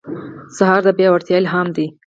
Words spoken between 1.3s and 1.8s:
الهام